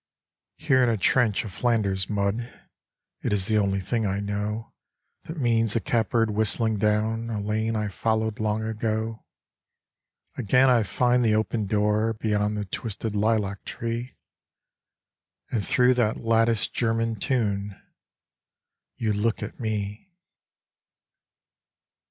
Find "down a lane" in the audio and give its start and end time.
6.79-7.75